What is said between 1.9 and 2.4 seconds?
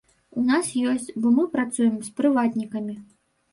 з